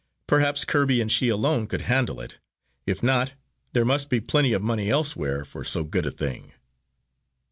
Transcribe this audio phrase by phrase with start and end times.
[0.25, 2.39] Perhaps Kirby and she alone could handle it;
[2.87, 3.33] if not,
[3.73, 6.53] there must be plenty of money elsewhere for so good a thing.